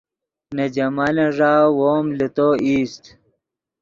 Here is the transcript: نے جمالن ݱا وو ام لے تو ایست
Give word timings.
نے 0.55 0.65
جمالن 0.75 1.29
ݱا 1.37 1.53
وو 1.77 1.87
ام 1.93 2.05
لے 2.17 2.27
تو 2.35 2.47
ایست 2.65 3.03